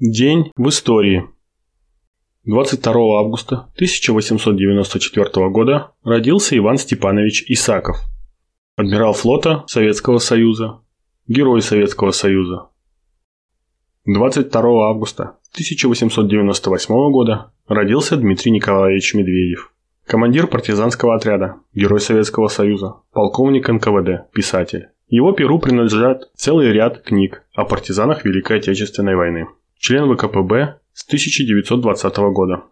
День 0.00 0.52
в 0.54 0.68
истории. 0.68 1.24
22 2.44 3.18
августа 3.18 3.68
1894 3.74 5.48
года 5.48 5.90
родился 6.04 6.56
Иван 6.56 6.78
Степанович 6.78 7.46
Исаков, 7.48 7.96
адмирал 8.76 9.12
флота 9.12 9.64
Советского 9.66 10.18
Союза, 10.18 10.82
герой 11.26 11.62
Советского 11.62 12.12
Союза. 12.12 12.68
22 14.04 14.88
августа 14.88 15.36
1898 15.54 16.94
года 17.10 17.50
родился 17.66 18.16
Дмитрий 18.16 18.52
Николаевич 18.52 19.14
Медведев, 19.14 19.74
командир 20.06 20.46
партизанского 20.46 21.16
отряда, 21.16 21.56
герой 21.74 21.98
Советского 21.98 22.46
Союза, 22.46 22.98
полковник 23.12 23.68
НКВД, 23.68 24.30
писатель. 24.32 24.90
Его 25.08 25.32
перу 25.32 25.58
принадлежат 25.58 26.30
целый 26.36 26.70
ряд 26.70 27.02
книг 27.02 27.42
о 27.56 27.64
партизанах 27.64 28.24
Великой 28.24 28.58
Отечественной 28.58 29.16
войны 29.16 29.48
член 29.78 30.12
ВКПБ 30.12 30.80
с 30.92 31.06
1920 31.06 32.16
года. 32.32 32.64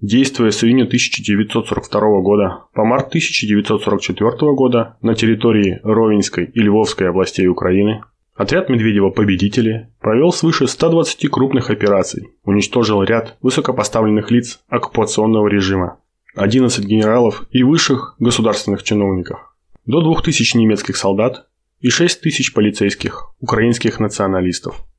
Действуя 0.00 0.50
с 0.50 0.62
июня 0.62 0.84
1942 0.84 2.20
года 2.20 2.64
по 2.74 2.84
март 2.84 3.08
1944 3.08 4.52
года 4.52 4.96
на 5.00 5.14
территории 5.14 5.80
Ровенской 5.82 6.44
и 6.44 6.60
Львовской 6.60 7.08
областей 7.08 7.46
Украины, 7.46 8.02
отряд 8.34 8.68
Медведева-победители 8.68 9.88
провел 10.00 10.32
свыше 10.32 10.66
120 10.66 11.30
крупных 11.30 11.70
операций, 11.70 12.28
уничтожил 12.44 13.02
ряд 13.02 13.36
высокопоставленных 13.40 14.30
лиц 14.30 14.60
оккупационного 14.68 15.48
режима, 15.48 16.00
11 16.34 16.84
генералов 16.84 17.46
и 17.50 17.62
высших 17.62 18.16
государственных 18.18 18.82
чиновников, 18.82 19.38
до 19.86 20.02
2000 20.02 20.56
немецких 20.56 20.96
солдат 20.96 21.46
и 21.80 21.88
6000 21.88 22.52
полицейских 22.52 23.32
украинских 23.40 24.00
националистов– 24.00 24.84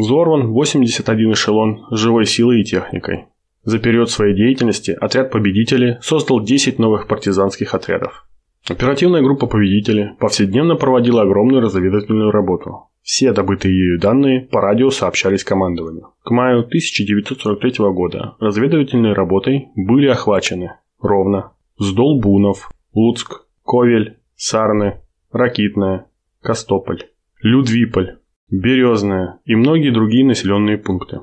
Взорван 0.00 0.52
81 0.52 1.32
эшелон 1.32 1.84
живой 1.90 2.24
силой 2.24 2.62
и 2.62 2.64
техникой. 2.64 3.26
За 3.64 3.78
период 3.78 4.10
своей 4.10 4.34
деятельности 4.34 4.92
отряд 4.98 5.30
«Победители» 5.30 5.98
создал 6.00 6.42
10 6.42 6.78
новых 6.78 7.06
партизанских 7.06 7.74
отрядов. 7.74 8.26
Оперативная 8.66 9.20
группа 9.20 9.46
«Победители» 9.46 10.12
повседневно 10.18 10.76
проводила 10.76 11.20
огромную 11.20 11.60
разведывательную 11.60 12.30
работу. 12.30 12.88
Все 13.02 13.34
добытые 13.34 13.74
ею 13.74 14.00
данные 14.00 14.40
по 14.40 14.62
радио 14.62 14.88
сообщались 14.88 15.44
командованию. 15.44 16.14
К 16.22 16.30
маю 16.30 16.60
1943 16.60 17.84
года 17.92 18.36
разведывательной 18.40 19.12
работой 19.12 19.68
были 19.76 20.06
охвачены 20.08 20.76
Ровно, 20.98 21.52
Сдолбунов, 21.78 22.70
Луцк, 22.94 23.46
Ковель, 23.66 24.16
Сарны, 24.34 25.00
Ракитная, 25.30 26.06
Костополь, 26.40 27.04
Людвиполь, 27.42 28.19
Березная 28.50 29.38
и 29.44 29.54
многие 29.54 29.90
другие 29.90 30.24
населенные 30.24 30.76
пункты. 30.76 31.20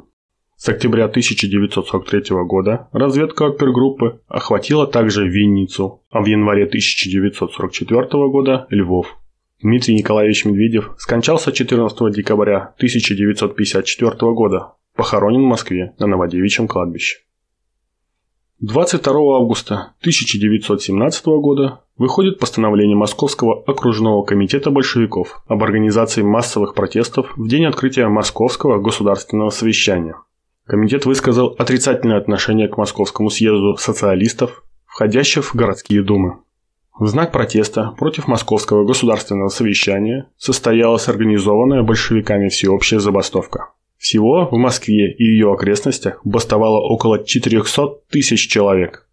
С 0.56 0.70
октября 0.70 1.06
1943 1.06 2.36
года 2.46 2.88
разведка 2.94 3.48
опергруппы 3.48 4.22
охватила 4.28 4.88
также 4.88 5.28
Винницу, 5.28 6.04
а 6.10 6.22
в 6.22 6.26
январе 6.26 6.64
1944 6.64 8.08
года– 8.30 8.66
Львов. 8.70 9.18
Дмитрий 9.62 9.96
Николаевич 9.96 10.46
Медведев 10.46 10.94
скончался 10.98 11.52
14 11.52 12.14
декабря 12.14 12.74
1954 12.78 14.10
года, 14.34 14.74
похоронен 14.96 15.42
в 15.42 15.48
Москве 15.48 15.96
на 16.00 16.08
Новодевичьем 16.08 16.68
кладбище. 16.68 17.18
22 18.62 19.14
августа 19.38 19.94
1917 20.00 21.26
года 21.26 21.82
выходит 21.98 22.40
постановление 22.40 22.96
Московского 22.96 23.64
окружного 23.64 24.24
комитета 24.24 24.70
большевиков 24.70 25.42
об 25.48 25.64
организации 25.64 26.22
массовых 26.22 26.74
протестов 26.74 27.34
в 27.36 27.48
день 27.48 27.66
открытия 27.66 28.08
Московского 28.08 28.80
государственного 28.80 29.50
совещания. 29.50 30.16
Комитет 30.66 31.06
высказал 31.06 31.56
отрицательное 31.58 32.18
отношение 32.18 32.68
к 32.68 32.78
Московскому 32.78 33.30
съезду 33.30 33.78
социалистов, 33.78 34.64
входящих 34.86 35.46
в 35.46 35.56
городские 35.56 36.04
думы. 36.04 36.40
В 37.00 37.08
знак 37.08 37.32
протеста 37.32 37.94
против 37.98 38.28
Московского 38.28 38.84
государственного 38.84 39.50
совещания 39.50 40.30
состоялась 40.38 41.08
организованная 41.08 41.84
большевиками 41.84 42.50
всеобщая 42.50 43.00
забастовка. 43.00 43.70
Всего 43.98 44.48
в 44.50 44.58
Москве 44.58 45.14
и 45.14 45.24
ее 45.24 45.52
окрестностях 45.54 46.20
бастовало 46.24 46.80
около 46.80 47.24
400 47.24 47.88
тысяч 48.10 48.48
человек. 48.48 49.08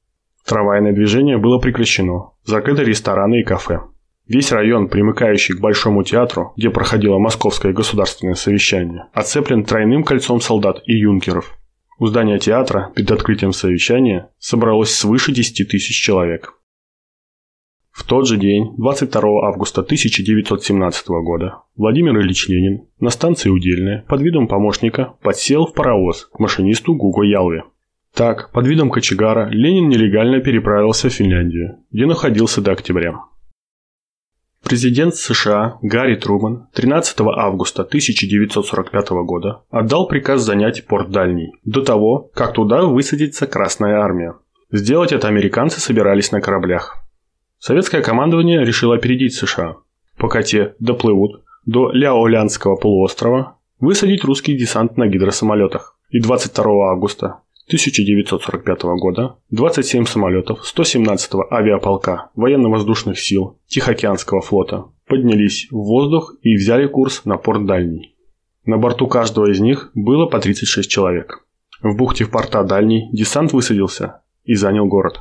Трамвайное 0.47 0.93
движение 0.93 1.39
было 1.39 1.59
прекращено, 1.59 2.31
закрыты 2.45 2.85
рестораны 2.85 3.41
и 3.41 3.45
кафе. 3.45 3.81
Весь 4.27 4.53
район, 4.53 4.89
примыкающий 4.89 5.55
к 5.55 5.61
Большому 5.61 6.03
театру, 6.03 6.55
где 6.57 6.71
проходило 6.71 7.19
Московское 7.19 7.75
государственное 7.75 8.35
совещание, 8.35 9.07
оцеплен 9.13 9.65
тройным 9.65 10.03
кольцом 10.03 10.41
солдат 10.41 10.83
и 10.87 10.95
юнкеров. 10.95 11.59
У 11.99 12.07
здания 12.07 12.39
театра 12.39 12.91
перед 12.95 13.11
открытием 13.11 13.53
совещания 13.53 14.31
собралось 14.39 14.91
свыше 14.91 15.33
10 15.33 15.69
тысяч 15.69 15.95
человек. 15.95 16.55
В 17.95 18.03
тот 18.03 18.27
же 18.27 18.37
день, 18.37 18.75
22 18.77 19.47
августа 19.47 19.83
1917 19.83 21.07
года, 21.23 21.59
Владимир 21.77 22.19
Ильич 22.19 22.49
Ленин 22.49 22.89
на 22.99 23.11
станции 23.11 23.51
Удельная 23.51 24.05
под 24.09 24.21
видом 24.21 24.49
помощника 24.49 25.15
подсел 25.23 25.67
в 25.67 25.75
паровоз 25.75 26.25
к 26.33 26.41
машинисту 26.41 26.95
Гуго 26.95 27.23
Ялве. 27.23 27.63
Так, 28.15 28.53
под 28.53 28.67
видом 28.69 28.91
кочегара, 28.91 29.49
Ленин 29.51 29.89
нелегально 29.89 30.41
переправился 30.41 31.09
в 31.09 31.13
Финляндию, 31.13 31.81
где 31.91 32.07
находился 32.07 32.61
до 32.61 32.71
октября. 32.71 33.19
Президент 34.63 35.17
США 35.17 35.79
Гарри 35.83 36.15
Труман 36.15 36.69
13 36.75 37.21
августа 37.21 37.83
1945 37.83 39.11
года 39.27 39.63
отдал 39.69 40.07
приказ 40.07 40.43
занять 40.43 40.87
порт 40.87 41.11
Дальний, 41.11 41.53
до 41.65 41.83
того, 41.83 42.31
как 42.35 42.53
туда 42.53 42.85
высадится 42.85 43.49
Красная 43.49 43.99
Армия. 43.99 44.37
Сделать 44.71 45.13
это 45.13 45.27
американцы 45.27 45.81
собирались 45.81 46.31
на 46.31 46.41
кораблях. 46.41 47.05
Советское 47.59 48.01
командование 48.01 48.65
решило 48.65 48.95
опередить 48.95 49.35
США. 49.35 49.77
Пока 50.17 50.43
те 50.43 50.77
доплывут 50.79 51.43
до 51.67 51.91
Ляолянского 51.91 52.77
полуострова, 52.77 53.59
высадить 53.81 54.25
русский 54.25 54.57
десант 54.57 54.97
на 54.97 55.09
гидросамолетах. 55.09 55.99
И 56.11 56.21
22 56.21 56.93
августа 56.93 57.41
1945 57.67 58.83
года 58.99 59.37
27 59.51 60.05
самолетов 60.05 60.61
117-го 60.65 61.47
авиаполка 61.51 62.31
военно-воздушных 62.37 63.19
сил 63.19 63.59
Тихоокеанского 63.67 64.43
флота 64.43 64.85
поднялись 65.07 65.69
в 65.71 65.77
воздух 65.77 66.35
и 66.43 66.57
взяли 66.57 66.87
курс 66.87 67.25
на 67.25 67.37
порт 67.39 67.65
Дальний. 67.65 68.15
На 68.67 68.77
борту 68.79 69.07
каждого 69.07 69.51
из 69.51 69.61
них 69.61 69.91
было 69.95 70.27
по 70.27 70.41
36 70.41 70.91
человек. 70.91 71.47
В 71.83 71.97
бухте 71.97 72.25
в 72.25 72.31
порта 72.31 72.65
Дальний 72.65 73.11
десант 73.13 73.53
высадился 73.53 74.23
и 74.45 74.55
занял 74.55 74.87
город. 74.87 75.21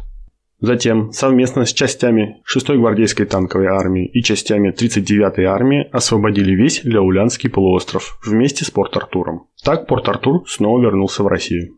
Затем 0.60 1.12
совместно 1.12 1.66
с 1.66 1.74
частями 1.74 2.42
6-й 2.50 2.78
гвардейской 2.78 3.25
танковой 3.25 3.68
армии 3.68 4.06
и 4.06 4.24
частями 4.24 4.72
39-й 4.72 5.44
армии 5.44 5.90
освободили 5.92 6.54
весь 6.56 6.86
Ляулянский 6.86 7.50
полуостров 7.50 8.18
вместе 8.25 8.64
с 8.64 8.72
Порт-Артуром. 8.72 9.48
Так 9.62 9.88
Порт-Артур 9.88 10.44
снова 10.48 10.81
вернулся 10.81 11.24
в 11.24 11.28
Россию. 11.28 11.75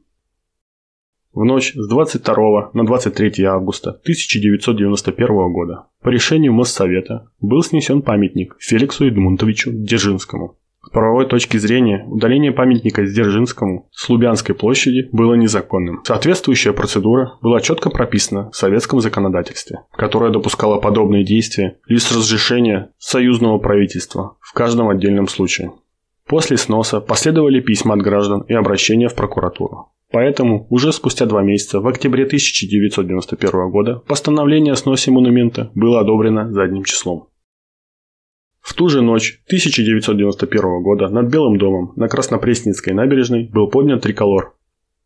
В 1.35 1.43
ночь 1.43 1.73
с 1.75 1.87
22 1.89 2.69
на 2.73 2.85
23 2.85 3.43
августа 3.43 3.89
1991 3.89 5.51
года 5.51 5.87
по 6.01 6.07
решению 6.07 6.53
Моссовета 6.53 7.27
был 7.41 7.61
снесен 7.61 8.03
памятник 8.03 8.55
Феликсу 8.57 9.05
Эдмунтовичу 9.09 9.71
Дзержинскому. 9.73 10.57
С 10.81 10.89
правовой 10.91 11.27
точки 11.27 11.57
зрения 11.57 12.05
удаление 12.07 12.53
памятника 12.53 13.03
Дзержинскому 13.03 13.89
с 13.91 14.07
Лубянской 14.07 14.55
площади 14.55 15.09
было 15.11 15.33
незаконным. 15.33 15.99
Соответствующая 16.05 16.71
процедура 16.71 17.33
была 17.41 17.59
четко 17.59 17.89
прописана 17.89 18.49
в 18.51 18.55
советском 18.55 19.01
законодательстве, 19.01 19.81
которое 19.91 20.31
допускало 20.31 20.79
подобные 20.79 21.25
действия 21.25 21.79
лишь 21.85 22.03
с 22.03 22.15
разрешения 22.15 22.91
союзного 22.97 23.57
правительства 23.57 24.37
в 24.39 24.53
каждом 24.53 24.87
отдельном 24.87 25.27
случае. 25.27 25.73
После 26.25 26.55
сноса 26.55 27.01
последовали 27.01 27.59
письма 27.59 27.95
от 27.95 28.01
граждан 28.01 28.45
и 28.47 28.53
обращения 28.53 29.09
в 29.09 29.15
прокуратуру. 29.15 29.91
Поэтому 30.15 30.65
уже 30.69 30.93
спустя 30.93 31.25
два 31.25 31.43
месяца, 31.43 31.81
в 31.81 31.87
октябре 31.87 32.23
1991 32.23 33.69
года, 33.69 33.95
постановление 34.07 34.71
о 34.71 34.77
сносе 34.77 35.11
монумента 35.11 35.71
было 35.75 35.99
одобрено 35.99 36.53
задним 36.53 36.85
числом. 36.85 37.27
В 38.61 38.73
ту 38.75 38.87
же 38.87 39.01
ночь 39.01 39.41
1991 39.47 40.83
года 40.83 41.09
над 41.09 41.29
Белым 41.29 41.57
домом 41.57 41.91
на 41.97 42.07
Краснопресненской 42.07 42.93
набережной 42.93 43.49
был 43.49 43.69
поднят 43.69 44.03
триколор. 44.03 44.55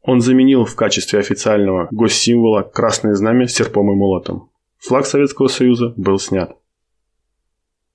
Он 0.04 0.22
заменил 0.22 0.64
в 0.66 0.76
качестве 0.76 1.18
официального 1.18 1.88
госсимвола 1.90 2.62
красное 2.62 3.16
знамя 3.16 3.48
с 3.48 3.56
серпом 3.56 3.92
и 3.92 3.96
молотом. 3.96 4.52
Флаг 4.78 5.08
Советского 5.08 5.48
Союза 5.48 5.92
был 5.98 6.20
снят. 6.20 6.56